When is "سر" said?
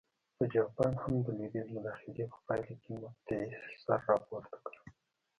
3.83-3.99